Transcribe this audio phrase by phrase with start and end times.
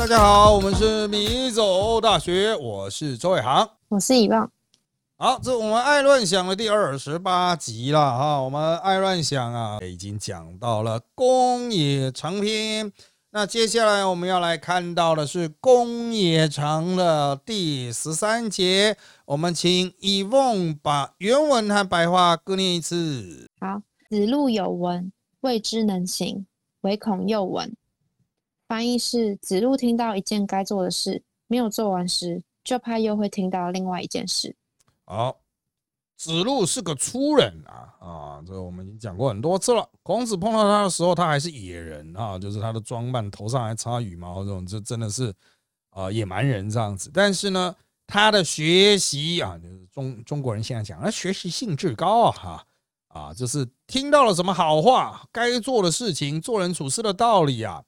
[0.00, 4.50] 大家好，我们是米走大学，我是周伟航，我是以望。
[5.18, 8.40] 好，这我们爱乱想的第二十八集了哈。
[8.40, 12.90] 我们爱乱想啊，已经讲到了公野长篇，
[13.32, 18.96] 那接下来我们要来看到的是公野长的第十三节。
[19.26, 23.50] 我们请以望把原文和白话各念一次。
[23.60, 25.12] 好，子路有闻，
[25.42, 26.46] 未知能行，
[26.80, 27.70] 唯恐又闻。
[28.70, 34.54] 翻译是：子路听到一件该做的事没有做完时，就怕又会听到另外一件事。
[35.06, 35.40] 好，
[36.16, 39.84] 子路是个粗人啊啊，这个我们已经讲过很多次了。
[40.04, 45.34] 孔子碰到他的时候，他还是野人啊，就是他的装扮，头上还插羽毛，这种这真的是
[45.90, 47.10] 啊野蛮人这样子。
[47.12, 47.74] 但是呢，
[48.06, 52.66] 他的学习啊，就是中中国人现在讲，他学习兴致高啊哈
[53.08, 57.82] 啊，就是听到了什么好话，该做的事情，做人处事的道理啊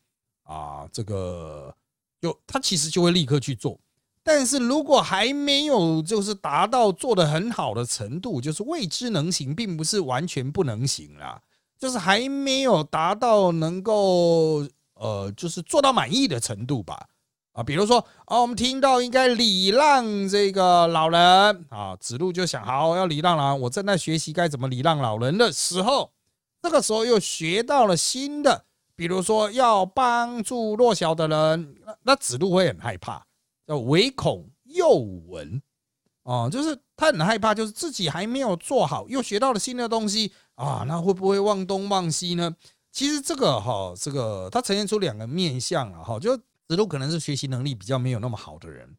[0.44, 1.74] 啊，这个
[2.20, 3.78] 就他其实就会立刻去做。
[4.24, 11.40] 但是如果还没有就是达到做的很好的程度，就是未知能行，并不是完全不能行啦，
[11.78, 17.08] 就是还没有达到能够呃，就是做到满意的程度吧。
[17.52, 26.12] 啊，比如说啊，我们听到应该礼让这个老人啊，子路就想好要礼让了，我正在学习该怎么礼让老人的时候，
[26.62, 33.26] 这个时候又学到了新的，比如说要帮助弱小的人，那子路会很害怕。
[33.64, 34.88] 叫唯恐又
[35.28, 35.62] 闻，
[36.24, 42.54] 哦，就是他很害怕，就是自己还没有做好，又学到了新的东西啊，那会不会忘东忘西呢？
[42.90, 48.96] 其实这个哈，这个他呈现出两个面相啊，哈，就子路可能是学习能力比较没有那么好的人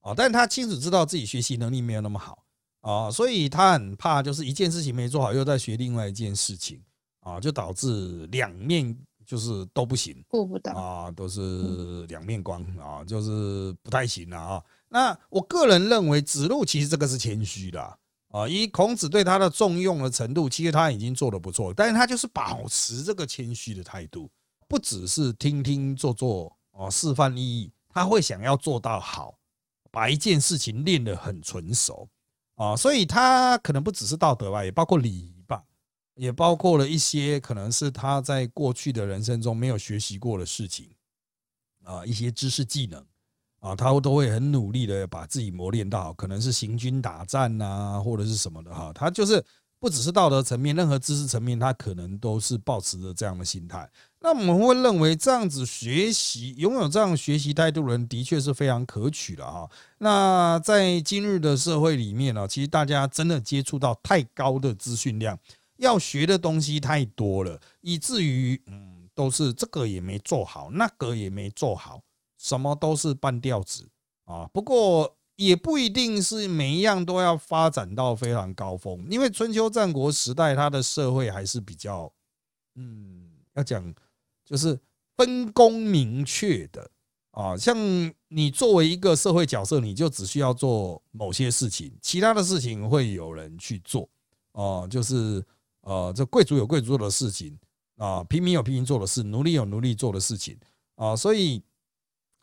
[0.00, 2.44] 啊，但他清楚知道自己学习能力没有那么好
[2.82, 6.80] 啊，所以他很怕，就是一件事情没做好，又在学另外一件事情
[7.20, 8.96] 啊，就导致两面。
[9.26, 14.62] 就是都不行，顾不到啊，都是两面光啊，就是不太行了啊。
[14.88, 17.80] 那我个人认为，子路其实这个是谦虚的
[18.28, 18.48] 啊。
[18.48, 24.30] 以孔子对他的重用的程度，其实他已经做的不错，但是他就是保持这个谦虚的态度，
[24.68, 29.34] 不只是听听做做哦，示范意义，他会想要做到好，
[29.90, 32.08] 把一件事情练得很纯熟
[32.56, 32.76] 啊。
[32.76, 35.43] 所以他可能不只是道德吧，也包括礼仪。
[36.16, 40.88] 也包括了一些可能是他在过去的人生中没有学习过的事情
[41.82, 43.04] 啊，一些知识技能
[43.60, 48.92] 啊，他都会很努力的把自己磨练到，可能是行军打战呐，或者是什么的哈。
[48.94, 49.44] 他就是
[49.80, 53.90] 不只是道德层面，任何知识层面，他可能都是保持着这样的心态。
[54.20, 59.68] 那我们会认为这样子学习，拥有这样学习态度的人，的确是非常可取的哈。
[59.98, 65.38] 那在今日的社会里面呢，其实大家真的接触到太高的资讯量。
[65.78, 72.00] 要学的东西太多了，以至于嗯，都是这个也没做好，那个也没做好，
[72.38, 73.88] 什么都是半吊子
[74.24, 74.48] 啊。
[74.52, 82.12] 不过也不一定是每一样都要发展到非常高峰，因为春秋战国时代，它的社会还是比较
[82.76, 83.92] 嗯，要讲
[84.44, 84.78] 就是
[85.16, 86.88] 分工明确的
[87.32, 87.56] 啊。
[87.56, 87.76] 像
[88.28, 94.08] 你作为一个社会角色，你就只需要做某些事情，其他的事情会有人去做
[94.52, 95.44] 哦，就是。
[95.84, 97.58] 呃，这贵族有贵族做的事情
[97.98, 100.58] 啊，平民有平民做的事，奴隶有奴隶做的事情
[100.94, 101.62] 啊，所以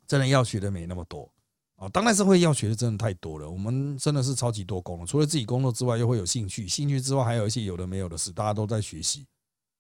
[0.06, 1.28] 真的要学的没那么多
[1.76, 1.90] 啊。
[1.90, 5.08] 当然是会要学的真的太多了，我们真的是超级多工了。
[5.08, 9.26] 除了自己工作之外，又会有兴趣，兴趣之外还有一些有的没有的事，大家都在学习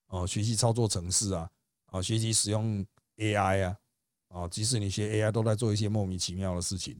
[0.08, 1.48] 啊，学习操作程式啊，
[1.92, 2.84] 啊，学习使用
[3.18, 3.78] AI 啊，
[4.30, 7.00] 啊，即使你学 AI，都在做一些莫名其妙的事情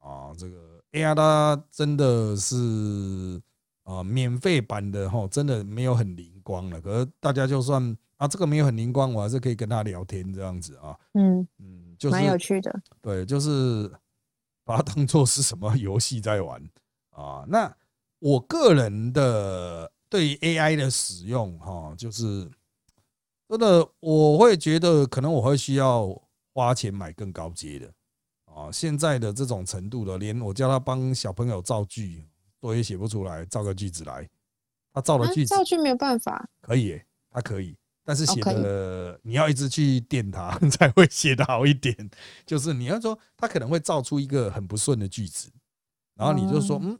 [0.00, 0.34] 啊。
[0.36, 3.40] 这个 AI 它真的是。
[3.88, 6.78] 啊，免费版的哈，真的没有很灵光了。
[6.78, 10.94] 可是大家就算啊，这个没有很灵光，我还是可以跟他聊天这样子啊。
[11.14, 12.82] 嗯嗯，就是蛮有趣的。
[13.00, 13.90] 对，就是
[14.62, 16.62] 把它当做是什么游戏在玩
[17.12, 17.46] 啊。
[17.48, 17.74] 那
[18.18, 22.46] 我个人的对 AI 的使用哈，就是
[23.48, 26.14] 真的我会觉得可能我会需要
[26.52, 27.90] 花钱买更高阶的
[28.44, 28.70] 啊。
[28.70, 32.26] 现在的这种程度的，连我叫他帮小朋友造句。
[32.60, 34.28] 作业写不出来，造个句子来。
[34.92, 36.48] 他造了句子，造句没有办法。
[36.60, 37.00] 可以，
[37.30, 41.94] 他可以，但是写的你要一直去电他， 才会写的好一点。
[42.44, 45.52] 就是你要说，他可能会造出一个很不顺的句子，
[46.14, 46.98] 然后你就说，嗯，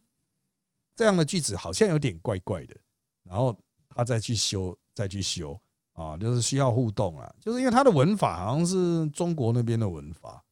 [0.94, 2.76] 这样的句子好像有点怪怪的，
[3.24, 3.58] 然后
[3.88, 5.58] 他再去修，再去修
[5.94, 7.34] 啊，就是需要互动啊。
[7.40, 10.44] 就是因为他的文法好像是中国那边的文法，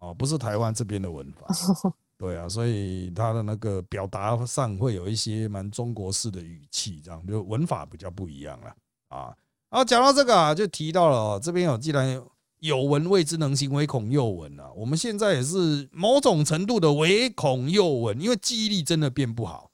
[0.00, 1.46] 哦，不是台湾这边的文法。
[2.22, 8.72] 对啊，所以他的那个表达上会有一些蛮中国式的语气，这样就文法比较不一样了
[9.08, 9.36] 啊。
[9.68, 12.22] 然后讲到这个啊，就提到了这边有，既然
[12.60, 14.70] 有闻谓之能行，唯恐又闻啊。
[14.76, 19.72] 我们现在也是某种程度的唯恐又闻，因为记忆力真的变不好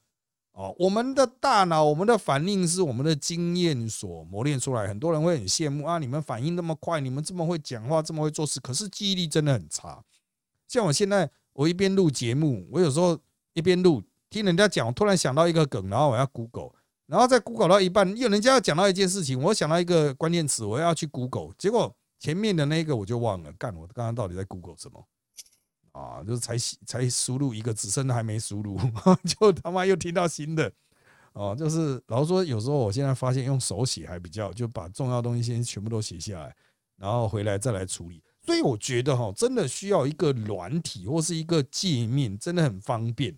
[0.52, 0.74] 哦。
[0.78, 4.88] 我们的大脑，我们的反应是我们的经验所磨练出来。
[4.88, 10.02] 很多人会很羡慕啊，你们反应那么快，你们这么会讲话，这么会做事，可是记忆力真的很差。
[10.66, 13.18] 像我现在，我一边录节目，我有时候
[13.52, 14.00] 一边录，
[14.30, 16.70] 听人家讲，我突然想到一个梗，然后我要 Google。
[17.06, 23.52] 然后在 Google 到一半，又人家要讲到一件事情，我想到一个关键词，我要去 Google，结果前面的那个我就忘了。
[23.54, 25.04] 干，我刚刚到底在 Google 什么？
[25.90, 26.56] 啊，就是才
[26.86, 28.78] 才输入一个只剩的还没输入，
[29.26, 30.70] 就他妈又听到新的。
[31.32, 36.54] 哦，就是老实说，有时候我现在发现用手写还比较，就把重要东西先全部都写下来，
[36.96, 38.22] 然后回来再来处理。
[38.48, 43.36] 所以我觉得哈，真的需要一个软体或是一个界面，真的很方便。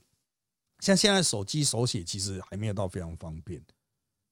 [0.79, 3.61] 像现在手机手写其实还没有到非常方便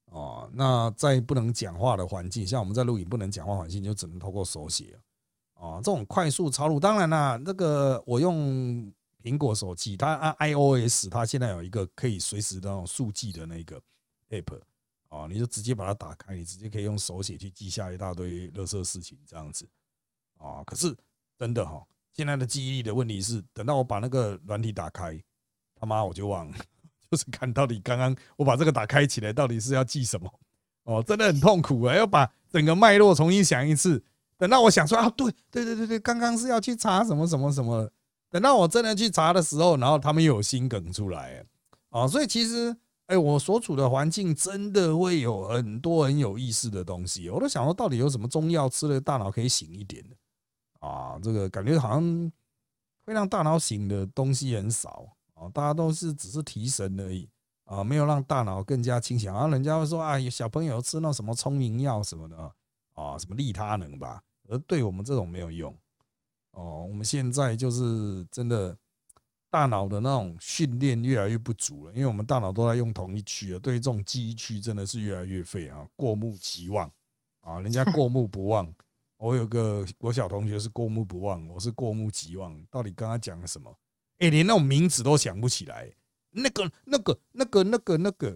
[0.05, 0.49] 哦。
[0.53, 4.97] 那在不能讲话的环境，像我们在录影不能讲话环境，就只能透过手写
[5.55, 5.79] 啊。
[5.79, 8.89] 这种快速抄录，当然啦，那个我用
[9.21, 13.81] 苹果手机，它按 iOS，它现在有一个可以随时那种速记的那个
[14.29, 14.61] app
[15.09, 19.67] 啊，你就直接把它打开，你直接可以用手写去记下一大堆垃圾事情这样子
[20.39, 20.63] 啊。
[20.65, 20.93] 可是
[21.37, 21.81] 真的哈，
[22.11, 25.17] 现在的记忆力的问题是，等到我把那个软体打开。
[25.79, 26.57] 他妈，我就忘了，
[27.09, 30.29] 就是看到底刚刚我把这个打开起来，到底是要记什么？
[30.83, 34.03] 哦，真的很痛苦啊，要把整个脉络重新想一次。
[34.37, 37.89] 等到我想说啊，对对对对对，刚刚是要去查什么什么什么。
[38.29, 41.45] 等到我真的去查的时候，然后他们又有新梗出来，
[41.89, 42.75] 啊，所以其实，
[43.07, 47.29] 哎，我所处的环境真的会有很多很有意思的东西。
[47.29, 50.15] 我都想说，到底有什么中药吃了大脑可以醒一点的？
[50.79, 52.31] 啊，这个感觉好像
[53.05, 55.05] 会让大脑醒的东西很少。
[55.35, 57.29] 啊，大家都是只是提神而已
[57.63, 59.31] 啊，没有让大脑更加清醒。
[59.31, 62.37] 然后人家会说啊，有小朋友吃那什么聪明药什么的
[62.93, 65.73] 啊，什么利他能吧，而对我们这种没有用。
[66.51, 68.77] 哦，我们现在就是真的
[69.49, 76.91] 大脑的那种训练越来越不足了，因为我们大脑都在用同一区了，对于这种记忆区真的是越来越废啊，过目即忘
[77.39, 78.67] 啊，人家过目不忘，
[79.19, 83.69] 我有个我小同学是过目不忘，我是过目即忘，到底跟他讲了什么？
[84.19, 85.89] 哎，连那种名字都想不起来，
[86.31, 88.29] 那个、那个、那个、那个、那个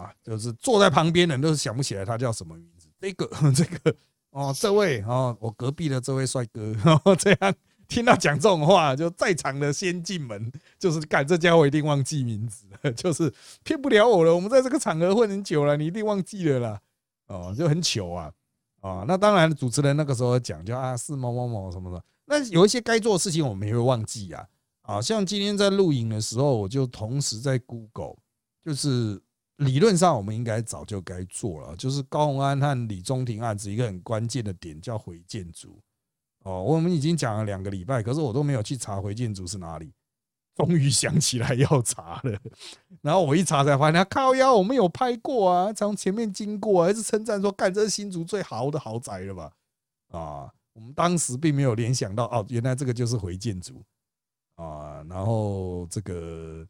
[0.00, 2.88] 啊， 就是坐在旁边的人都是想不起来他叫什么名字。
[3.00, 3.94] 这个、 这个
[4.30, 6.74] 哦，这位哦，我隔壁的这位帅哥，
[7.16, 7.54] 这样
[7.86, 12.66] 听到讲这种话，就在场的先进门，就是干这家伙一定忘记名字，
[12.96, 13.32] 就是
[13.62, 14.34] 骗不了我了。
[14.34, 16.80] 我们在这个场合混很久了，你一定忘记了啦。
[17.28, 18.32] 哦，就很糗啊
[18.88, 19.04] 啊！
[19.06, 24.46] 那当然，主持人那个时候讲就啊是某某某什么的，那有一些该做的事情我们也会忘记啊。
[24.82, 28.16] 啊，像今天在录影的时候，我就同时在 Google，
[28.64, 29.20] 就是
[29.56, 35.78] 理论上我们应该早就该做了，就是高鸿安和李宗廷案子一个很关键的点叫回建筑。
[36.44, 39.92] 哦，我们已经讲了两个礼拜，可是我都没有去查回建筑是哪里，
[40.58, 42.38] 终于想起来要查了。
[43.00, 49.52] 然后我一查才发现，靠腰我们有拍过啊，从前面经过，还是称赞说，干这是新竹最豪的豪宅了吧？
[50.08, 53.80] 啊，我们当时并没有联想到，哦，原来这个就是回建筑。
[54.56, 56.66] 啊，然后这个，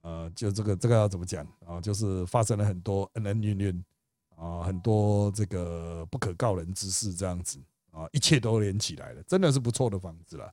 [0.00, 1.78] 呃，就这个这个要怎么讲啊？
[1.78, 3.84] 就是发生了很多恩恩怨怨
[4.34, 7.58] 啊，很多这个不可告人之事，这样子
[7.90, 10.50] 啊，一切都连起来了，真的是不错的房子了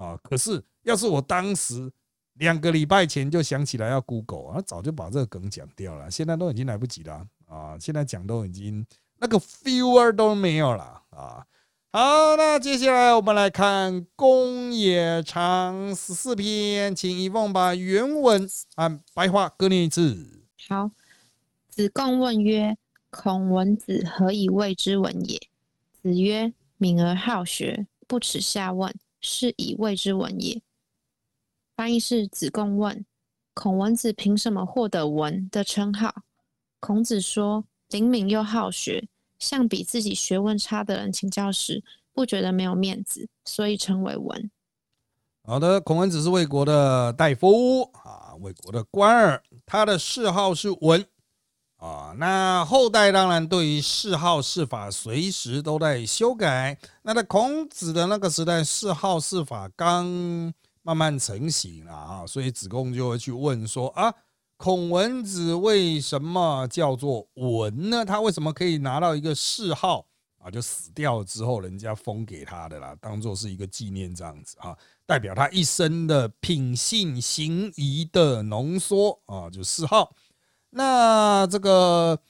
[0.00, 0.18] 啊。
[0.22, 1.92] 可是要是我当时
[2.34, 8.86] 两个礼拜前就想起来要 Google 啊，早就把这个梗讲掉了，现在都已经来不及了啊，现在讲都已经
[9.18, 11.44] 那个 fewer 都没有了啊。
[11.92, 20.46] 好，那接下来我们来看《公冶长》十四篇，请一凤把原文按白话各念一次。
[20.68, 20.92] 好，
[21.68, 22.76] 子贡问曰
[23.10, 25.36] ：“孔文子何以谓之文也？”
[26.00, 30.60] 子曰：“敏而好学，不耻下问，是以谓之文也。”
[31.76, 33.04] 翻译是：子贡问
[33.54, 36.22] 孔文子凭什么获得文的称号？
[36.78, 39.08] 孔子说：“灵敏又好学。”
[39.40, 44.50] 向比自己学问差的人请教时，不觉得没有面子，所以称为文。
[45.44, 51.02] 好的，孔文子是魏国的大夫啊，魏国的官儿，他的谥号是文
[51.80, 52.14] 啊。
[52.16, 56.78] 那后代当然对于谥号谥法随时都在修改。
[57.02, 60.06] 那在孔子的那个时代，谥号谥法刚
[60.82, 64.14] 慢慢成型了啊，所以子贡就会去问说啊。
[64.62, 68.04] 孔文子为什么叫做文呢？
[68.04, 70.04] 他为什么可以拿到一个谥号
[70.36, 70.50] 啊？
[70.50, 80.12] 就死掉之后，人家封给他的啦，当做是一个纪念这样子啊，代表他一生的品性行仪的浓缩啊，就谥号。
[80.70, 82.20] 那这个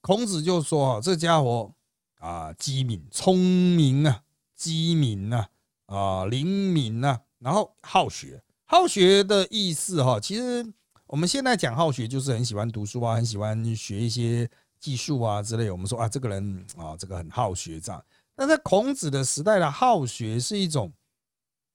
[0.00, 1.72] 孔子就说，这家伙
[2.18, 4.22] 啊，机敏聪明啊，
[4.54, 5.46] 机敏呐，
[5.86, 8.42] 啊，灵敏呐，然后好学。
[8.66, 10.66] 好学的意思哈，其实
[11.06, 15.70] 我们现在讲好学，就是很喜欢读书啊，很喜欢学一些技术啊之类。
[15.70, 18.04] 我们说啊，这个人啊，这个很好学这样。
[18.34, 20.92] 但在孔子的时代的好学是一种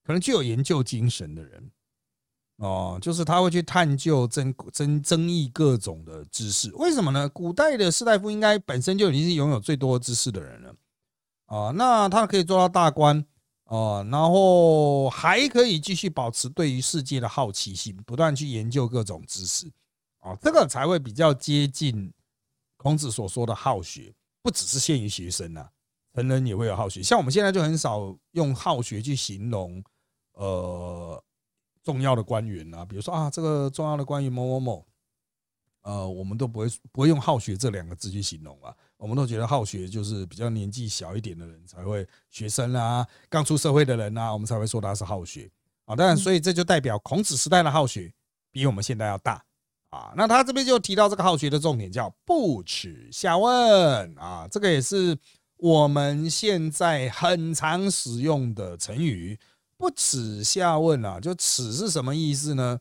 [0.04, 1.72] 可能具有研究精神的人
[2.60, 6.74] 哦，就是他会去探究、争争争议各种的知识。
[6.76, 7.28] 为什么呢？
[7.30, 10.76] 古代的士大夫应该本身就已经是拥有最多知识的人了
[11.48, 13.26] 啊，那他可以做到大官。
[13.66, 19.72] 哦，然后还可以继续保持对于世界的好奇心，不断去研究各种知识，
[20.22, 22.12] 啊，这个才会比较接近
[22.78, 24.12] 孔子所说的好学，
[24.42, 25.70] 不只是限于学生呐，
[26.16, 27.04] 成人也会有好学。
[27.04, 29.84] 像我们现在就很少用好学去形容，
[30.34, 31.24] 呃，
[31.90, 34.86] 重要的官员啊，比如说啊，这个重要的官员某某某。
[35.82, 45.50] 呃，我们都不会不会用好学这两个字去形容啊，我们都觉得好学就是比较年纪小一点的人才会，学生啊，刚出社会的人啊，我们才会说他是好学
[45.86, 45.96] 啊。
[45.96, 48.14] 当然，所以这就代表孔子时代的好学
[48.52, 49.44] 比我们现在要大
[49.90, 50.14] 啊。
[50.16, 55.18] 那他这边就提到这个好学的重点叫不耻下问啊，这个也是
[55.56, 59.40] 我们现在很常使用的成语。
[59.80, 62.78] 不耻下问啊，就耻是什么意思呢？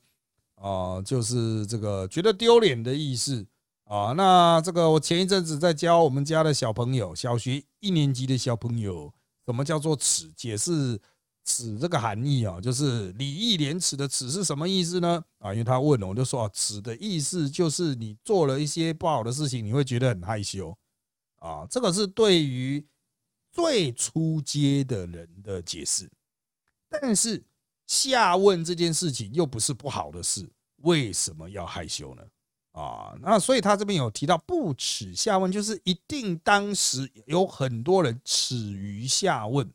[0.56, 3.46] 啊，就是这个觉得丢脸的意思
[3.84, 4.12] 啊。
[4.16, 9.14] 那这个我前一阵子在教我们家的小朋友，小学一年级的小朋友，
[9.46, 10.28] 什么叫做耻？
[10.32, 11.00] 解释
[11.44, 15.22] 耻这个含义啊，就是礼义廉耻的耻是什么意思呢？
[15.38, 20.76] 啊，因为他问了，我就说啊，耻的意思就是你做了一些不好的事情，你会觉得很害羞
[21.36, 21.64] 啊。
[21.70, 22.84] 这个是对于
[23.52, 26.10] 最初阶的人的解释，
[26.88, 27.44] 但是。
[27.90, 30.46] 下问这件事情又不是不好的事，
[30.82, 32.22] 为什么要害羞呢？
[32.72, 39.72] 啊，那所以他这边有提到不耻下问，就是一定当时有很多人耻于下问，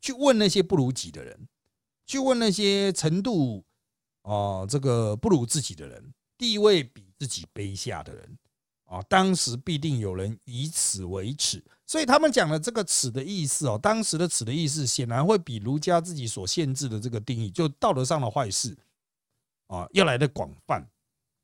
[0.00, 1.48] 去问那些不如己的人，
[2.06, 3.64] 去问那些程度
[4.22, 8.38] 啊这个不如自己的人，地位比自己卑下的人。
[8.86, 18.76] 啊，当时必定有人以此为耻，所以他们讲的这个“耻”的意思哦，当时的“耻”的意思显然会比儒家自己所限制的这个定义，就道德上的坏事
[19.66, 20.88] 啊，要来的广泛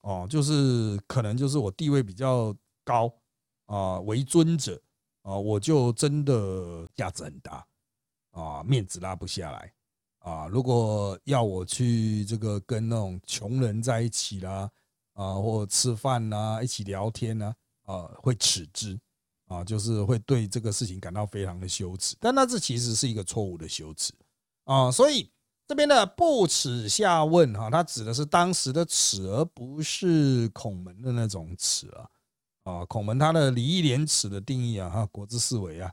[0.02, 3.12] 哦，就是可能就是我地位比较高
[3.66, 4.80] 啊，为尊者
[5.22, 7.66] 啊，我就真的价值很大
[8.30, 9.72] 啊，面子拉不下来
[10.20, 14.70] 啊，如果要我去这个跟那种穷人在一起啦。
[15.14, 17.54] 啊，或吃饭呐，一起聊天呐，
[17.84, 18.98] 啊，会耻之，
[19.46, 22.16] 啊，就是会对这个事情感到非常的羞耻。
[22.18, 24.12] 但那这其实是一个错误的羞耻
[24.64, 25.30] 啊，所以
[25.68, 32.08] 这边的不耻下问哈，它指的是当时的耻，而不是孔门的那种耻啊。
[32.64, 35.92] 啊，孔门他的礼义廉耻的定义啊，哈，国之四维啊，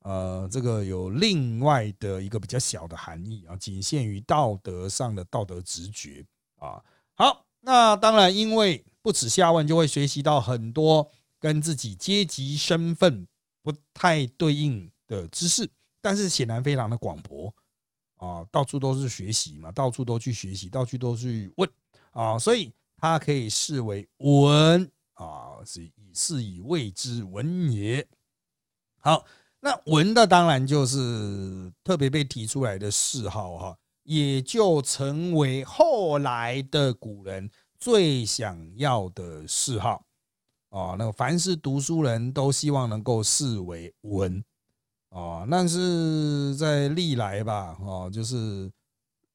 [0.00, 6.24] 呃，这个有另外的一个比较小的含义啊，仅限于道德上的道德直觉
[6.58, 6.82] 啊。
[7.14, 7.45] 好。
[7.66, 13.26] 那当然，因为不耻下问，就会学习到很多跟自己阶级身份
[13.60, 15.68] 不太对应的知识，
[16.00, 17.52] 但是显然非常的广博
[18.18, 21.68] 啊，到处都是学习嘛，到处都去学习，到处都去问
[22.12, 28.06] 啊，所以它可以视为文啊，是以是以谓之文也。
[29.00, 29.24] 好，
[29.58, 33.78] 那文的当然就是特别被提出来的谥号哈。
[34.06, 40.06] 也就成为后来的古人最想要的嗜好
[40.70, 40.94] 啊！
[40.96, 44.44] 那凡是读书人都希望能够视为文
[45.08, 48.70] 啊，但是在历来吧，哦，就是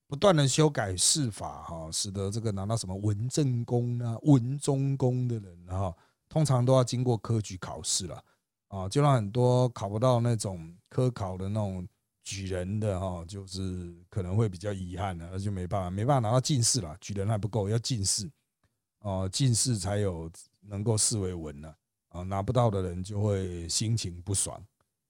[0.07, 5.93] 不断的修改谥法哈，使得这个拿到什么文正公啊、文忠公的人哈，
[6.29, 8.23] 通常都要经过科举考试了
[8.69, 11.85] 啊，就让很多考不到那种科考的那种。
[12.31, 16.95] 举人的哈，就是可能会比较遗憾的，那就没办法，没办法拿到进士了。
[17.01, 18.31] 举人还不够，要进士
[19.00, 21.75] 哦，进士才有能够视为文呢
[22.07, 24.57] 啊，拿不到的人就会心情不爽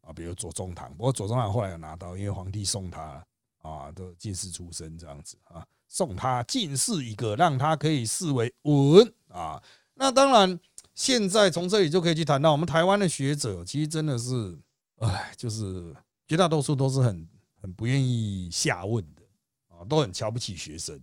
[0.01, 0.11] 啊。
[0.11, 3.23] 比如左宗棠，不过左宗棠后来有拿到，因为皇帝送他
[3.61, 9.61] 啊，都进士出身这样子啊，送他进士一个，让他可以视为文啊。
[9.93, 10.59] 那当然，
[10.95, 14.57] 现在从这里就可以去谈到我们台湾的学者，其实真的是，
[14.97, 15.95] 哎，就是。
[16.31, 17.27] 绝大多数都是很
[17.61, 19.21] 很不愿意下问的
[19.67, 20.97] 啊，都很瞧不起学生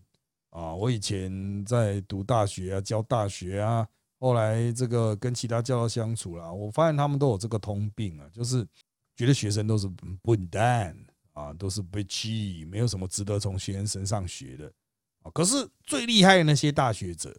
[0.49, 0.75] 啊。
[0.75, 3.87] 我以前在读大学啊，教大学啊，
[4.19, 8.67] 后来这个跟其他教授相处了，我发现他们都有这个通病啊，就是
[9.17, 9.87] 觉得学生都是
[10.23, 10.97] 笨蛋
[11.35, 14.73] 啊，都是被欺，没有什么值得从学生身上学的
[15.25, 15.31] 啊。
[15.35, 17.39] 可是最厉害的那些大学者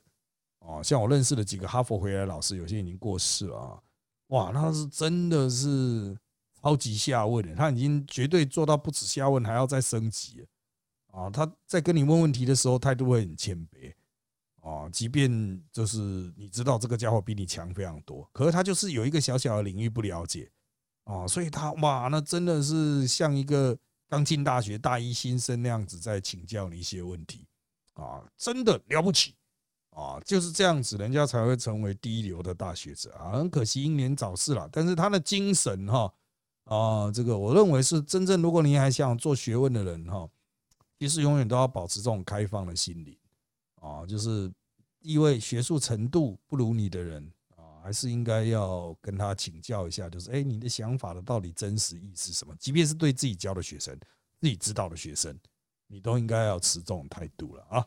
[0.60, 3.82] 啊，像我认识的几个哈佛回来的老师，有些已经过世了啊，
[4.28, 6.16] 哇，那是真的是。
[6.62, 10.46] 超级下问的，他已经绝对做到不止下问，还要再升级
[11.12, 11.30] 啊！
[11.30, 13.94] 他在跟你问问题的时候，态度会很谦卑
[14.62, 15.98] 啊，即便就是
[16.36, 20.52] 你知道这个家伙比你强非常多，可是他就是有一个小小的领域不了解
[21.06, 23.78] 啊，所以他哇，那真的是像一个
[24.10, 27.48] 刚进大学大一新生那样子在请教你一些问题
[27.94, 29.36] 啊，真的了不起
[29.92, 30.20] 啊！
[30.26, 33.32] 就是这样子，人家才会成为第一流的大学者啊。
[33.32, 36.14] 很可惜英年早逝了，但是他的精神哈。
[36.70, 40.30] 啊，这个我认为是真正，如果你还想做学问的人哈，
[41.00, 43.18] 其实永远都要保持这种开放的心理
[43.82, 44.52] 啊，就是
[45.02, 52.56] 一位学术程度不如你的人啊，还是应该要跟他请教一下，就是哎，你的想法的到底真实意是什么？
[52.60, 53.98] 即便是对自己教的学生、
[54.40, 55.36] 自己知道的学生，
[55.88, 57.84] 你都应该要持这种态度了啊。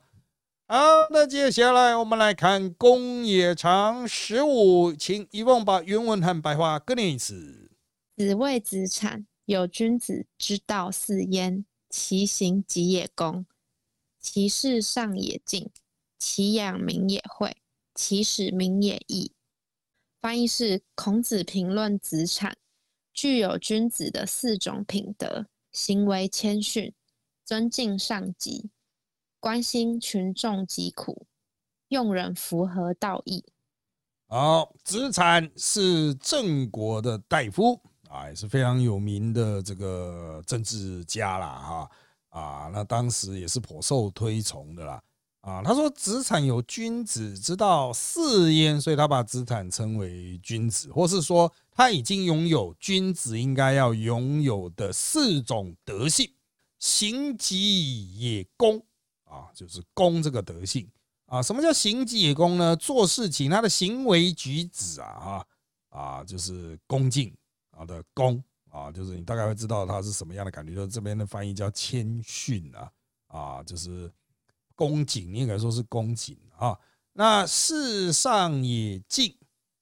[0.67, 0.79] 好，
[1.11, 7.71] 那接下来我们来看公冶长十五，请一梦把原文和白话各念一次。
[8.23, 13.45] 子谓子产：有君子之道四焉，其行己也公，
[14.21, 15.69] 其事上也敬，
[16.21, 17.57] 其养民也惠，
[17.97, 19.33] 其使民也义。
[20.21, 22.57] 翻译是：孔子评论子产，
[23.13, 26.95] 具有君子的四种品德：行为谦逊，
[27.45, 28.71] 尊敬上级，
[29.41, 31.27] 关心群众疾苦，
[31.89, 33.45] 用人符合道义。
[34.29, 37.81] 好，子产是郑国的大夫。
[38.13, 41.91] 啊，也是非常有名的这个政治家啦，哈
[42.29, 45.03] 啊，那当时也是颇受推崇的啦，
[45.41, 56.31] 啊，他说子产有君子之道四焉，所以他把子产称为君子，或是说他已经拥有君子应该要拥有的四种德性，
[56.79, 58.85] 行己也恭
[59.25, 60.87] 啊，就是恭这个德性
[61.25, 62.77] 啊，什么叫行己也恭呢？
[62.77, 65.47] 做事情他的行为举止啊，啊
[65.89, 67.35] 啊，就是恭敬。
[67.85, 72.93] 的恭啊，就是你大概会知道它是什么样的感觉，就是这边的翻译叫谦逊啊
[73.27, 74.11] 啊，就是
[74.75, 76.79] 恭谨，应该说是恭谨啊。
[77.13, 79.37] 那世上也敬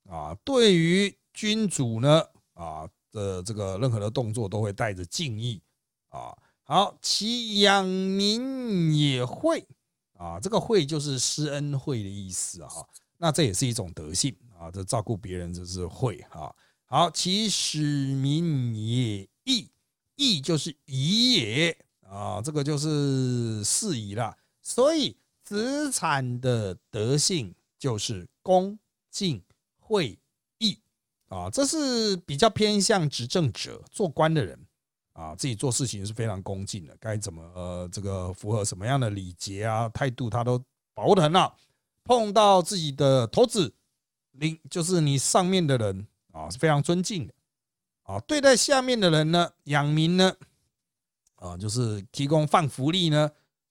[0.09, 5.63] 啊，对于君主呢啊的这个任何的动作都会带着敬意
[6.09, 6.37] 啊。
[6.65, 9.67] 好，其养民也会
[10.15, 12.71] 啊，这个惠就是施恩惠的意思啊。
[13.17, 16.53] 那这也是一种德性啊，这照顾别人就是惠啊。
[16.93, 17.79] 好，其使
[18.17, 19.71] 民也义，
[20.17, 24.37] 义就是宜也啊，这个就是适宜了。
[24.61, 28.77] 所以子产的德性就是恭
[29.09, 29.41] 敬
[29.79, 30.19] 惠
[30.59, 30.81] 义
[31.29, 34.59] 啊，这是比较偏向执政者、做官的人
[35.13, 40.61] 啊，自己做事情是非常恭敬的，该怎么呃这个符合什么样的礼节啊态度，他都
[40.93, 41.57] 把握得很好。
[42.03, 43.73] 碰到自己的头子，
[44.33, 46.09] 领就是你上面的人。
[46.33, 47.35] 啊，是非常尊敬的
[48.03, 48.19] 啊！
[48.21, 50.35] 对待下面的人呢，养民呢，
[51.37, 53.31] 啊，就是提供放福利呢，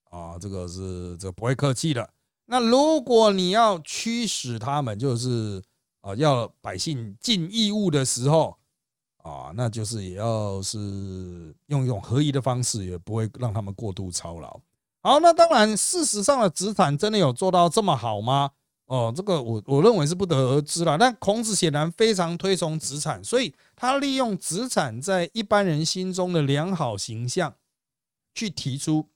[0.09, 2.09] 啊，这个是这不会客气的。
[2.45, 5.61] 那如果你要驱使他们，就是
[6.01, 8.57] 啊，要百姓尽义务的时候，
[9.17, 14.59] 啊，那就是也要是用一种合宜的方式，也不会让他们过度操劳。
[15.01, 18.51] 好，那当然，事实上的子产真的有做到这么好吗？
[18.89, 20.97] 哦，这个我我认为是不得而知了。
[20.97, 27.53] 但孔子显然非常推崇子产，所以他利用子产在一般人心中的良好形象，
[28.33, 29.07] 去提出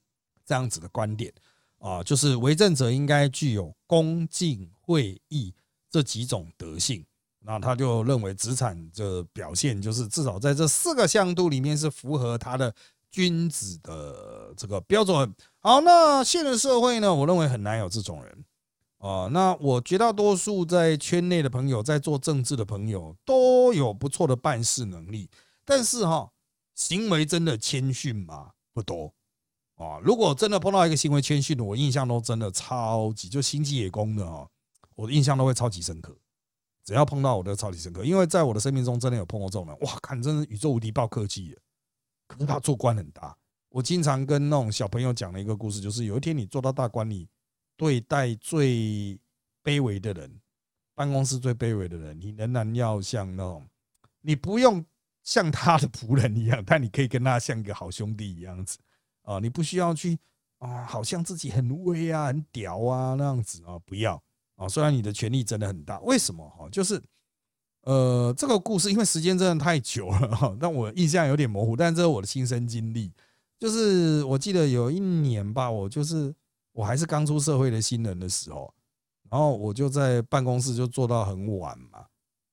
[0.46, 1.32] 这样子的观点
[1.80, 5.52] 啊，就是为政者应该具有恭敬惠义
[5.90, 7.04] 这几种德性。
[7.40, 12.72] 那他就认为子产的表现，就是至少在这四个向度里面是符合他的
[13.10, 15.34] 君子的这个标准。
[15.58, 18.44] 好，那现代社会呢，我认为很难有这种人。
[19.04, 25.28] 啊，那我绝大多数在圈内的朋友，在做政治的朋友都有不错的办事能力，
[25.62, 26.32] 但是哈，
[26.74, 28.52] 行为真的谦逊吗？
[28.72, 29.12] 不多
[29.74, 29.98] 啊。
[30.02, 34.48] 如果真的碰到一个行为谦逊的，我印象都真的超级就心机也公的哈，
[34.94, 36.16] 我的印象都会超级深刻。
[36.82, 41.58] 只要碰到我都超级深刻，因为在我的生命中真的有碰过这种人，哇，看真是宇宙无敌爆客气的，
[42.26, 43.36] 可是他做官很大。
[43.68, 47.28] 我经常跟那种小朋友讲的一个故事，就是有一天你做到大官，你。
[47.76, 49.18] 对待最
[49.62, 50.40] 卑微的人，
[50.94, 53.66] 办公室最卑微的人，你仍然要像那种，
[54.20, 54.84] 你不用
[55.22, 58.78] 像他的仆人一样， 但你可以跟他像个好兄弟一样子
[59.22, 60.16] 啊，你不需要去
[60.58, 64.22] 啊，好像自己很威啊、很屌啊那样子啊，不要
[64.56, 64.68] 啊。
[64.68, 66.68] 虽然你的权力真的很大，为什么哈？
[66.70, 67.02] 就是
[67.82, 73.10] 呃，这个故事因为时间真的太久了 哈，但我印象有点模糊，但这是我的亲身经历，
[73.58, 76.32] 就是我记得有一年吧，我就是。
[76.74, 78.70] 我还是刚出社会的新人的时候，
[79.30, 82.04] 然后我就在办公室就做到很晚嘛。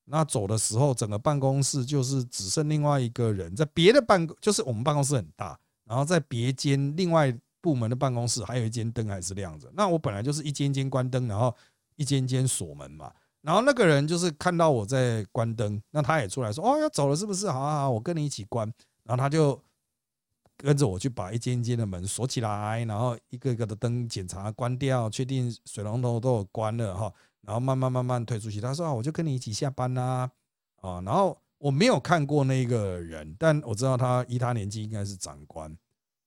[0.05, 9.69] 那走的时候，整个办公室就是只剩另外一个人在别的办公，就是我们办公室很大，然后在别间另外部门的办公室还有一间灯还是亮着。
[9.73, 11.53] 那我本来就是一间间关灯，然后
[11.95, 13.11] 一间间锁门嘛。
[13.41, 17.49] 然后那个人就是看到我在关灯，那他也出来说：“哦，要走了是不是？
[17.49, 18.71] 好好好，我跟你一起关。”
[19.03, 19.59] 然后他就
[20.61, 28.61] 跟着我去把一间一间的门锁起来，然后一个一个的灯检查关掉，确定水龙头都有关了哈，然后慢慢慢慢退出去。
[28.61, 30.29] 他说：“啊，我就跟你一起下班啦。”
[30.81, 35.75] 啊，然后我没有看过那个人，但我知道他依他年纪应该是长官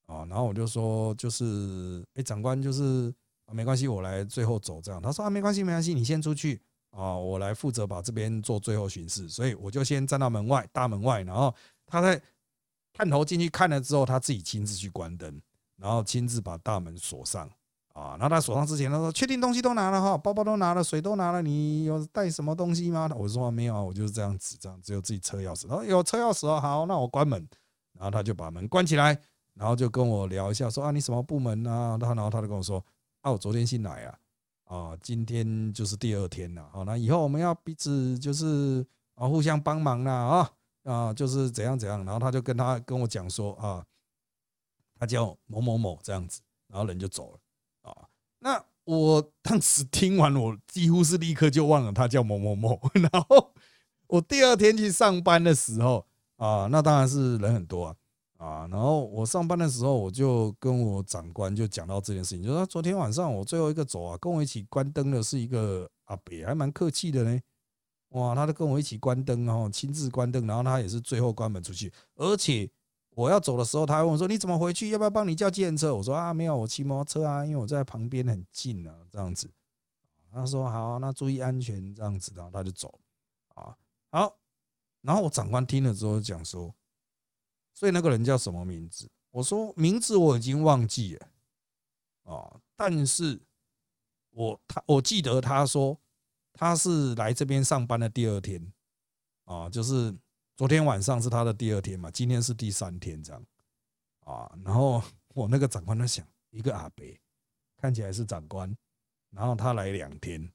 [0.05, 0.25] 啊。
[0.25, 3.13] 然后我就说：“就是哎，长官就是，
[3.51, 11.53] 没关系，我来最后走这样。”他说：“啊，没关系，没关系，你先出去。”啊，我来负责把这边做最后巡视，所以我就先站到门外大门外，然后
[11.85, 12.21] 他在
[12.95, 15.41] 探头进去看了之后，他自己亲自去关灯，
[15.77, 17.49] 然后亲自把大门锁上。
[17.93, 27.47] 啊，然后他锁上之前，他说：“确定东西都拿了哈，包包都拿了，水都拿了，你有带什么东西吗？”我说：“没有啊，我就是这样子，这样只有自己车钥匙。”他说：“有车钥匙哦，好，那我关门。”
[27.97, 29.17] 然后他就把门关起来，
[29.53, 32.83] 然后就跟我聊一下，说：“啊，你什么部门啊？”他然后他就跟我说
[33.21, 34.17] ：“啊，我昨天新来啊。”
[34.67, 40.51] 啊，今天就是第二天了，好，那以后我们要彼此就是啊互相帮忙啦，啊
[40.85, 43.85] 啊，就是怎样怎样，然后他就跟他跟我讲说啊，
[44.97, 47.39] 他叫某某某这样子，然后人就走了
[47.81, 48.07] 啊。
[48.39, 52.79] 那我当时听完，我几乎是立刻就忘了他叫某某某，
[53.11, 53.51] 然后
[54.07, 56.05] 我第二天去上班的时候
[56.37, 57.95] 啊，那当然是人很多啊。
[58.37, 67.39] 啊，然后我上班的时候，我就跟我长官就讲到这件事情，就说昨天晚上我最后一个走啊，跟我一起关灯的是一个阿北，还蛮客气的呢。
[68.15, 71.91] 哇，他都跟我一起关灯哦，亲自关灯，然后他也是最后关门出去。
[72.15, 72.69] 而且
[73.09, 74.89] 我要走的时候，他还问我说：“你怎么回去？
[74.89, 79.51] 要不要帮你叫计程车？”我说：“啊，没有，我骑摩托车啊，因为我在旁边很近啊，这样子。”
[80.31, 82.99] 他说：“好，那注意安全，这样子。”然后他就走。
[83.55, 83.75] 啊，
[84.11, 84.37] 好，
[85.01, 86.73] 然后我长官听了之后讲说。
[87.73, 89.11] 所以那个人叫什么名字？
[89.31, 91.27] 我说名字我已经忘记了
[92.23, 93.41] 啊，但是
[94.31, 95.99] 我他我记得他说
[96.55, 98.73] 他是来这边上班的第二天
[99.43, 100.15] 啊，就是
[100.55, 103.45] 昨天晚上是他的第二天嘛，今天是第三天这样
[104.21, 104.51] 啊。
[104.63, 107.05] 然后我那个长官在想，一个阿伯
[107.77, 108.75] 看起来是长官，
[109.31, 110.51] 然后他来两天，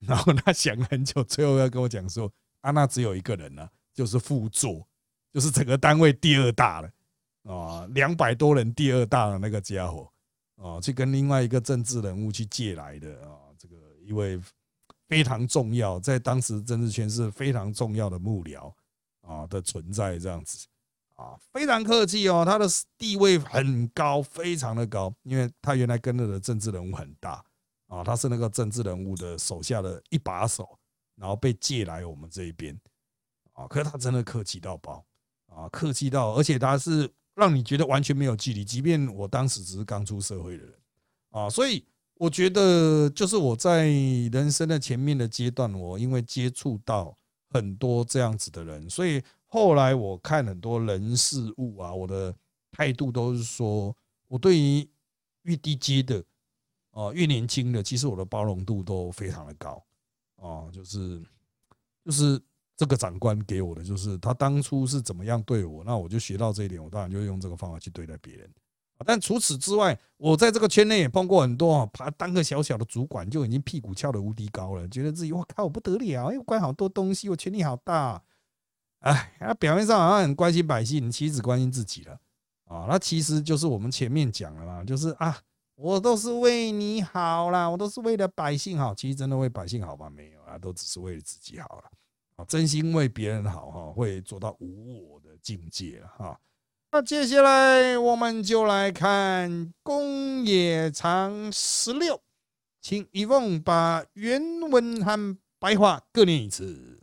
[0.00, 4.86] 然后他想很久，最后要跟我讲说啊，那只有一个人呢，就是副座。
[5.32, 6.90] 就是整个单位第二大了
[7.42, 10.10] 啊，两百多人第二大的那个家伙
[10.54, 14.40] 啊，去跟另外一个政治人物去借来的啊，这个一位
[15.08, 18.72] 非常重要，在当时政治圈是非常重要的幕僚
[19.22, 20.66] 啊的存在，这样子
[21.14, 22.66] 啊，非常客气哦，他的
[22.98, 27.44] 地位很高，非常的高，因为他原来跟着的政治人物很大
[27.86, 30.78] 啊，他是那个政治人物的手下的一把手，
[31.14, 32.78] 然后被借来我们这一边
[33.52, 35.04] 啊，可是他真的客气到爆。
[35.48, 40.74] 啊，客气到，而且他是让你觉得完全没有距离，即便我当时只是刚出社会的人
[41.30, 41.82] 啊，所以
[42.18, 47.16] 我觉得就是我在人生的前面的阶段，我因为接触到
[47.50, 52.34] 很多这样子的人，所以后来我看很多人事物啊，我的
[52.72, 53.94] 态度都是说，
[54.28, 54.88] 我对于
[55.42, 56.24] 越低阶的
[56.90, 59.84] 啊，越年轻的，其实我的包容度都非常的高
[60.36, 61.22] 啊，就是
[62.04, 62.40] 就是。
[62.78, 68.50] 这个长官给我的就是他当初是怎么样对我，那我就学到这一点，我当然就用这个方法去对待别人。
[69.04, 78.22] 但除此之外，我在这个圈内也碰过很多啊，他当个小小的主管就已经屁股翘得无敌高了，觉得自己我靠我不得了，哎，管好多东西，我权力好大。
[79.00, 82.18] 哎，他表面上好像很关心百姓，其实只关心自己了
[82.64, 82.86] 啊。
[82.88, 85.38] 那其实就是我们前面讲了嘛，就是啊，
[85.76, 88.94] 我都是为你好啦，我都是为了百姓好。
[88.94, 90.08] 其实真的为百姓好吗？
[90.08, 91.84] 没有啊，都只是为了自己好了。
[92.36, 96.36] 啊，真心为别人好哈，会做到无我的境界哈。
[96.96, 102.22] 那接下来我们就来看公冶长十六，
[102.80, 107.02] 请一凤把原文和白话各念一次。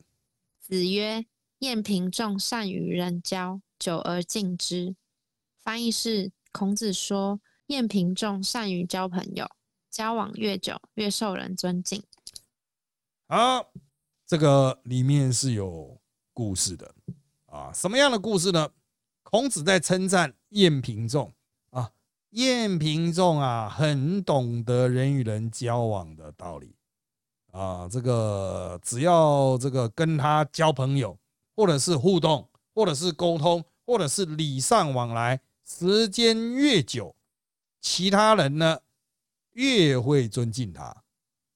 [0.60, 1.24] 子曰
[1.60, 4.96] ：“晏平仲善与人交，久而敬之。”
[5.62, 9.48] 翻译是：孔子说，晏平仲善于交朋友，
[9.92, 12.02] 交往越久越受人尊敬。
[13.28, 13.72] 好。
[14.26, 16.02] 这个里面是有
[16.34, 16.96] 故事的
[17.46, 18.68] 啊，什么样的故事呢？
[19.34, 21.34] 孔子在称赞晏平仲
[21.72, 21.92] 啊，
[22.30, 26.76] 晏平仲啊，很懂得人与人交往的道理
[27.52, 27.90] 啊。
[27.90, 31.18] 这个只要这个跟他交朋友，
[31.56, 37.16] 或者是互动，或者是沟通，或者是礼尚往来，时间越久，
[37.82, 38.82] 其他人呢
[39.54, 40.96] 越会尊敬他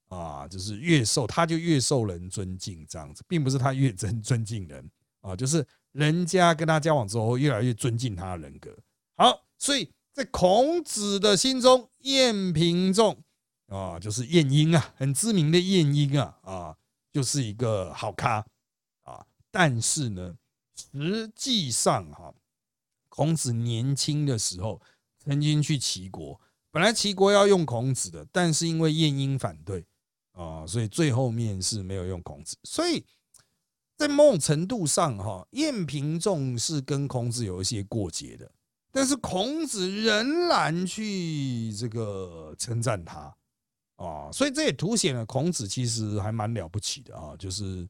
[0.07, 4.89] 啊，就是越受他就越受人尊敬这样子，并不是他越尊 尊敬人
[5.21, 5.63] 啊，就是
[5.97, 8.69] 人家跟他交往之后越来越尊敬他的人格。
[9.15, 13.17] 好，所以在孔子的心中，晏平仲
[13.65, 16.77] 啊，就是晏婴啊，很知名的晏婴啊啊，
[17.11, 18.45] 就是一个好咖
[19.01, 19.25] 啊。
[19.49, 20.35] 但是呢，
[20.75, 22.31] 实际上哈，
[23.09, 24.79] 孔子年轻的时候
[25.17, 29.83] 曾经去齐国，本来齐国要用孔子的，但是因为晏婴反对。
[30.33, 33.03] 啊，所以最后面是没有用孔子，所以
[33.97, 38.49] 在某种程度上，哈，晏平仲是跟孔子有一些过节的，
[38.91, 43.35] 但是孔子仍然去这个称赞他
[43.95, 47.89] 啊，所以这也凸显了孔子其实还蛮了不起的啊，就是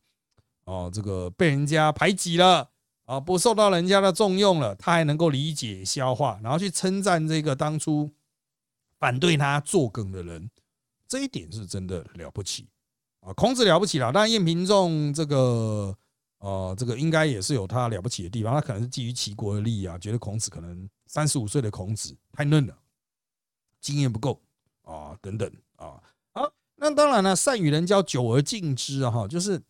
[0.63, 2.69] 哦，这个被人家排挤了
[3.03, 8.09] 啊，不受到人家的重用了，他还能够理解消化，然后去称赞这个当初
[8.97, 10.49] 反对他作梗的人。
[11.07, 12.67] 这一点是真的了不起
[13.27, 13.33] 啊！
[13.33, 15.93] 孔子了不起了，当然晏平仲这个
[16.39, 18.53] 呃，这个应该也是有他了不起的地方。
[18.53, 22.77] 他可能是基于齐国的利益啊，觉得孔子可能三十五岁的孔子太嫩了，
[23.81, 24.41] 经验不够
[24.83, 26.01] 啊，等等啊。
[26.31, 29.61] 好，那当然了，善与人交，久而敬之啊，哈，就是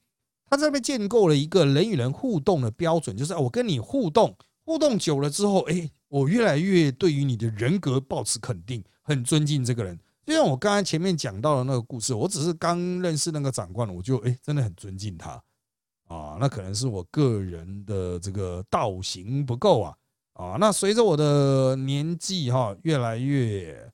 [0.45, 9.99] 他这边建构了一个人与人互动的标准，就是我跟你互动，互动久了之后，哎，我越来越对于你的人格保持肯定，很尊敬这个人。
[10.27, 15.41] 就像我刚才前面讲到的那个故事，我只是刚认识那个长官，我就哎，真的很尊敬他
[16.09, 16.35] 啊。
[16.37, 19.95] 那可能是我个人的这个道行不够啊
[20.33, 20.57] 啊。
[20.59, 23.89] 那随着我的年纪哈越来越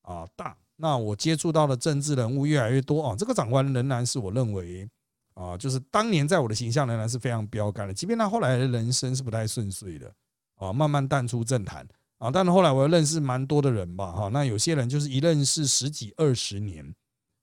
[0.00, 4.88] 啊大，那我接触到的政治人物越来越多啊，这个长官仍然是我认为
[5.34, 10.10] 啊，就是当年在我的形象仍然是非常标杆的，即便他后来的人生是不太顺遂的
[10.54, 11.86] 啊，慢慢淡出政坛。
[12.18, 16.92] 啊，但是后来我又认识蛮多的人吧，哈，那有些人就是一认识十几二十年，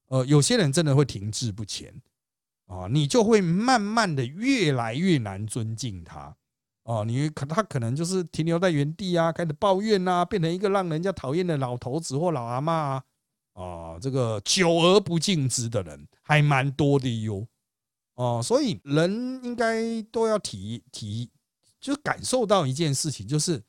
[0.09, 2.01] 呃，有些人真的会停滞不前，
[2.67, 6.35] 啊，你就会慢慢的越来越难尊敬他，
[6.83, 13.03] 哦，你可他可能就是停留在原地啊，开始抱怨啊，变成一个让人家讨厌的老头子或老阿妈啊，
[13.53, 17.47] 啊，这个久而不敬之的人还蛮多的哟，
[18.15, 21.31] 哦，所以人应该都要体体，
[21.79, 23.63] 就感受到一件事情，就是。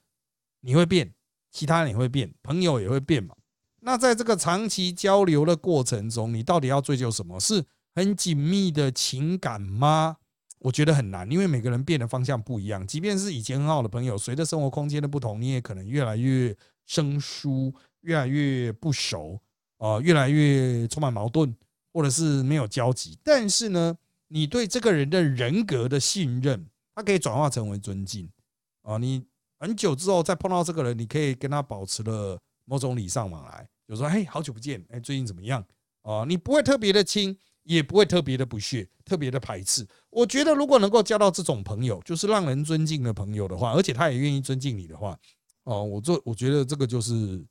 [0.60, 1.14] 你会变，
[1.50, 3.34] 其他人也会变，朋友也会变嘛。
[3.80, 7.38] 那在这个长期交流的过程中，你到底要追求什么？
[7.38, 7.64] 是
[7.94, 10.16] 很紧密的情感吗？
[10.58, 12.84] 我觉得很难，因为每个人变的方向不一样。
[12.84, 19.38] 即便是以前很好的朋友，随着生活空间的不同，你也可能越来越生疏，越来越不熟
[19.78, 21.54] 啊，越来越充满矛盾，
[21.92, 23.16] 或者是没有交集。
[23.22, 23.96] 但是呢，
[24.28, 28.28] 你对这个人的人格的信任，它可以转化成为尊敬
[28.82, 29.24] 啊，你。
[29.58, 35.64] 很久之后再碰到这个人，你可以跟他保持了某种礼尚往来，就说：“嘿，好久不见，哎，最近怎么样？”
[36.02, 39.84] 啊，你不会特别的亲，也不会特别的不屑，特别的排斥。
[40.10, 45.18] 我觉得，如果能够交到这种朋友，就是让人尊敬的朋友的话，而且他也愿意尊敬你的话，
[45.64, 47.44] 哦，我做，我觉得这个就是，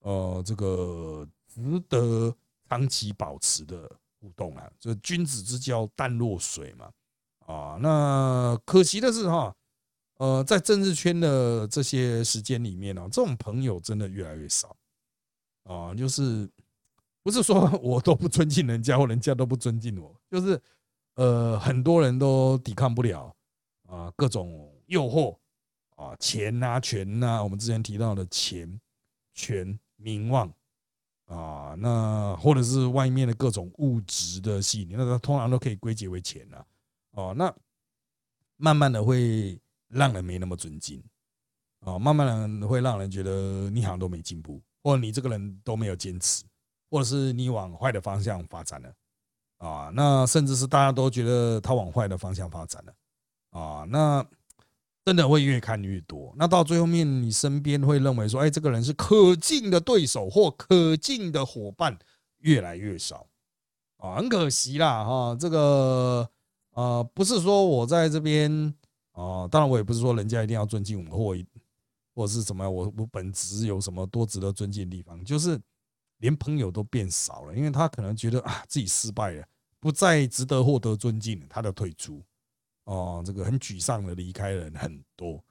[0.00, 2.32] 呃，这个值得
[2.68, 4.70] 长期保持的互动啊。
[4.78, 6.90] 就君子之交淡若水嘛，
[7.46, 9.52] 啊，那可惜的是哈。
[10.20, 14.76] 呃，在政治圈的这些时间里面呢，这种朋友真的越来越少
[15.64, 15.94] 啊。
[15.94, 16.46] 就是
[17.22, 20.60] 不是说 我都不尊敬人家，或人家都不尊敬我，就是
[21.14, 23.34] 呃，很多人都抵抗不了
[23.86, 25.38] 啊各种诱惑
[25.96, 28.78] 啊，钱呐、权呐，我们之前提到的钱、
[29.32, 30.52] 权、名望
[31.24, 36.66] 啊，那或者是外面的各种物质的吸引，那它通常都可以归结为钱了
[37.12, 37.34] 哦。
[37.34, 37.50] 那
[38.58, 39.58] 慢慢的会。
[39.90, 41.02] 让人没那么尊敬
[41.80, 46.44] 啊，慢慢的会让人觉得你好像都没进步，或者你这个人都没有坚持，
[46.90, 48.92] 或者是你往坏的方向发展了
[49.56, 49.90] 啊。
[49.94, 52.92] 那甚至是大家都觉得他往坏的方向发展了
[53.50, 54.24] 啊，那
[55.04, 56.32] 真的会越看越多。
[56.36, 61.98] 那到最后面，你身边会认为说，哎，这个人是可敬的对手或可敬的伙伴
[62.40, 63.26] 越来越少
[63.96, 65.34] 啊，很可惜啦哈。
[65.40, 66.28] 这个
[66.72, 68.74] 呃，不是说我在这边。
[69.12, 71.36] 哦，当然我也不是说人家一定要尊敬我，或
[72.14, 75.58] 或是什么，我我本职有什么多值得尊敬的地方，就是
[76.18, 79.46] 连朋友都变少了，因为他可能觉得啊自己失败了，
[79.78, 82.22] 不再值得获得尊敬，他的退出，
[82.84, 85.42] 哦，这个很沮丧的离开人很多，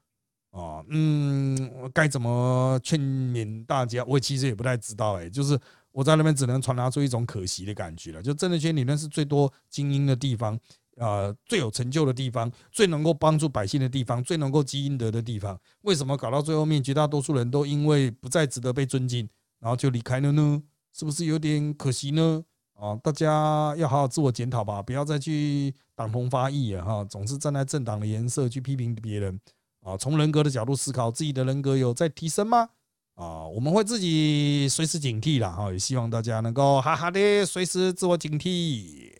[0.51, 4.03] 哦，嗯，该怎么劝勉大家？
[4.05, 5.59] 我其实也不太知道，哎，就是
[5.91, 10.59] 我在那边只能传达出一种可惜的感觉了，就政治圈理论是最多精英的地方。
[10.99, 19.27] 啊，最有成就的地方，最能够帮助百姓的地方，最能够积阴德的地方，为什么搞到最后面，绝大多数人都因为不再值得被尊敬，
[19.59, 20.61] 然后就离开了呢？
[20.91, 22.43] 是不是有点可惜呢？
[22.73, 29.39] 啊，大家要好好自我检讨吧，不要再去党同伐异了哈，总是站在政党的颜色去批评别人
[29.81, 29.95] 啊。
[29.95, 32.69] 从人格的角度思考，自己的人格有在提升吗？
[33.15, 39.13] 啊，我们会自己随时警惕啦哈，也希望大家能够哈哈的随时自我警惕。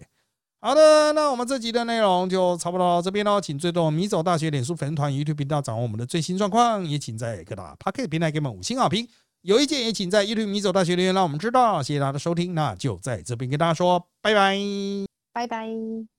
[0.62, 9.08] 好的，那我们这集的内容就差不多到这边喽，请追踪米走大学脸书粉丝团、YouTube 频道，掌握我们的最新状况，也请在各大 p o c k e t 平台给我们五星好评。
[9.43, 11.82] 有意见也请在 YouTube 米走大学留言，让我们知道。
[11.82, 14.58] 谢谢大家的收听，那就在这边跟大家说拜拜，
[15.32, 15.69] 拜拜。